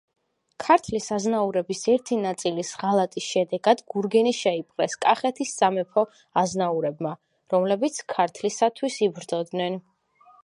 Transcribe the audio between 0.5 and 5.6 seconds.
ქართლის აზნაურების ერთი ნაწილის ღალატის შედეგად გურგენი შეიპყრეს კახეთის